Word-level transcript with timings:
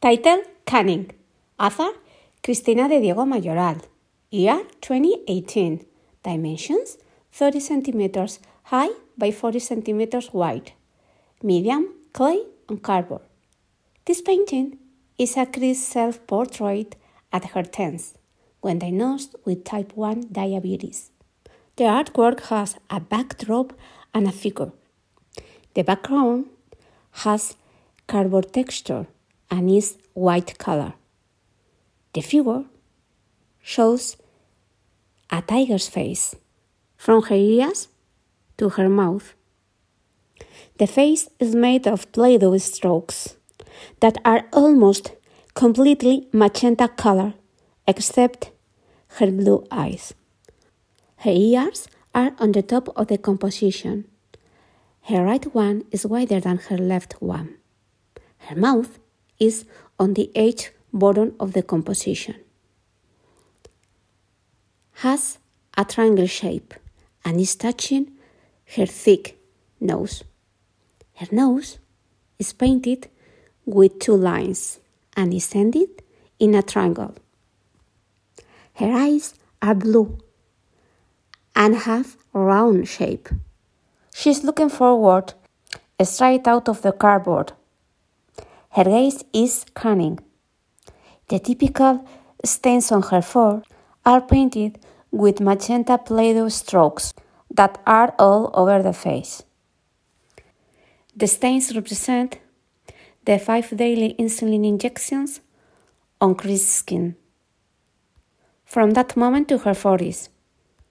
Title 0.00 0.42
Cunning. 0.64 1.10
Author 1.58 1.90
Cristina 2.40 2.88
de 2.88 3.00
Diego 3.00 3.26
Mayoral. 3.26 3.78
Year 4.30 4.62
2018. 4.80 5.84
Dimensions 6.22 6.98
30 7.32 7.58
centimeters 7.58 8.38
high 8.62 8.90
by 9.16 9.32
40 9.32 9.58
centimeters 9.58 10.32
wide. 10.32 10.70
Medium, 11.42 11.88
clay, 12.12 12.44
and 12.68 12.80
cardboard. 12.80 13.22
This 14.04 14.22
painting 14.22 14.78
is 15.18 15.36
a 15.36 15.46
Cris 15.46 15.84
self 15.84 16.24
portrait 16.28 16.94
at 17.32 17.46
her 17.46 17.64
teens, 17.64 18.14
when 18.60 18.78
diagnosed 18.78 19.34
with 19.44 19.64
type 19.64 19.96
1 19.96 20.28
diabetes. 20.30 21.10
The 21.74 21.84
artwork 21.90 22.42
has 22.50 22.76
a 22.88 23.00
backdrop 23.00 23.72
and 24.14 24.28
a 24.28 24.32
figure. 24.32 24.70
The 25.74 25.82
background 25.82 26.46
has 27.24 27.56
cardboard 28.06 28.52
texture 28.52 29.08
and 29.50 29.70
white 30.14 30.58
color. 30.58 30.94
The 32.12 32.20
figure 32.20 32.64
shows 33.62 34.16
a 35.30 35.42
tiger's 35.42 35.88
face 35.88 36.34
from 36.96 37.22
her 37.24 37.34
ears 37.34 37.88
to 38.56 38.70
her 38.70 38.88
mouth. 38.88 39.34
The 40.78 40.86
face 40.86 41.28
is 41.38 41.54
made 41.54 41.86
of 41.86 42.10
Play 42.12 42.38
Doh 42.38 42.56
strokes 42.58 43.36
that 44.00 44.16
are 44.24 44.44
almost 44.52 45.12
completely 45.54 46.28
magenta 46.32 46.88
color 46.88 47.34
except 47.86 48.50
her 49.18 49.30
blue 49.30 49.66
eyes. 49.70 50.14
Her 51.16 51.32
ears 51.32 51.88
are 52.14 52.32
on 52.38 52.52
the 52.52 52.62
top 52.62 52.88
of 52.96 53.08
the 53.08 53.18
composition. 53.18 54.06
Her 55.02 55.24
right 55.24 55.44
one 55.54 55.84
is 55.90 56.06
wider 56.06 56.40
than 56.40 56.58
her 56.58 56.78
left 56.78 57.14
one. 57.20 57.56
Her 58.38 58.56
mouth 58.56 58.98
is 59.38 59.64
on 59.98 60.14
the 60.14 60.30
edge 60.36 60.72
bottom 60.92 61.34
of 61.38 61.52
the 61.52 61.62
composition. 61.62 62.36
Has 64.94 65.38
a 65.76 65.84
triangle 65.84 66.26
shape 66.26 66.74
and 67.24 67.40
is 67.40 67.54
touching 67.54 68.12
her 68.76 68.86
thick 68.86 69.38
nose. 69.80 70.24
Her 71.14 71.28
nose 71.30 71.78
is 72.38 72.52
painted 72.52 73.08
with 73.64 73.98
two 73.98 74.16
lines 74.16 74.80
and 75.16 75.32
is 75.32 75.54
ended 75.54 76.02
in 76.38 76.54
a 76.54 76.62
triangle. 76.62 77.14
Her 78.74 78.92
eyes 78.92 79.34
are 79.60 79.74
blue 79.74 80.18
and 81.54 81.74
have 81.76 82.16
round 82.32 82.88
shape. 82.88 83.28
She's 84.14 84.44
looking 84.44 84.68
forward 84.68 85.34
straight 86.02 86.46
out 86.46 86.68
of 86.68 86.82
the 86.82 86.92
cardboard 86.92 87.52
her 88.78 88.84
gaze 88.84 89.24
is 89.32 89.64
cunning. 89.74 90.20
The 91.26 91.40
typical 91.40 92.08
stains 92.44 92.92
on 92.92 93.02
her 93.10 93.22
fur 93.22 93.62
are 94.06 94.20
painted 94.20 94.78
with 95.10 95.40
magenta 95.40 95.98
Play 95.98 96.32
Doh 96.32 96.48
strokes 96.48 97.12
that 97.50 97.82
are 97.84 98.14
all 98.20 98.52
over 98.54 98.80
the 98.80 98.92
face. 98.92 99.42
The 101.16 101.26
stains 101.26 101.74
represent 101.74 102.38
the 103.24 103.40
five 103.40 103.76
daily 103.76 104.14
insulin 104.16 104.64
injections 104.64 105.40
on 106.20 106.36
Cris's 106.36 106.68
skin. 106.68 107.16
From 108.64 108.92
that 108.92 109.16
moment 109.16 109.48
to 109.48 109.58
her 109.58 109.74
40s, 109.74 110.28